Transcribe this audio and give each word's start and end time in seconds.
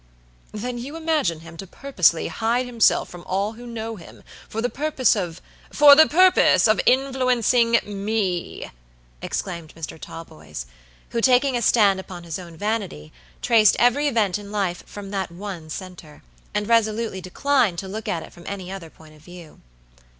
"Then 0.51 0.79
you 0.79 0.95
imagine 0.95 1.41
him 1.41 1.57
to 1.57 1.67
purposely 1.67 2.27
hide 2.27 2.65
himself 2.65 3.07
from 3.07 3.23
all 3.25 3.51
who 3.53 3.67
know 3.67 3.97
him, 3.97 4.23
for 4.49 4.59
the 4.59 4.67
purpose 4.67 5.15
of" 5.15 5.39
"For 5.69 5.95
the 5.95 6.07
purpose 6.07 6.67
of 6.67 6.81
influencing 6.87 7.79
me," 7.85 8.71
exclaimed 9.21 9.75
Mr. 9.75 9.99
Talboys, 9.99 10.65
who, 11.09 11.21
taking 11.21 11.55
a 11.55 11.61
stand 11.61 11.99
upon 11.99 12.23
his 12.23 12.39
own 12.39 12.57
vanity, 12.57 13.13
traced 13.43 13.75
every 13.77 14.07
event 14.07 14.39
in 14.39 14.51
life 14.51 14.81
from 14.87 15.11
that 15.11 15.31
one 15.31 15.69
center, 15.69 16.23
and 16.51 16.67
resolutely 16.67 17.21
declined 17.21 17.77
to 17.77 17.87
look 17.87 18.07
at 18.07 18.23
it 18.23 18.33
from 18.33 18.45
any 18.47 18.71
other 18.71 18.89
point 18.89 19.13
of 19.13 19.21
view. 19.21 19.61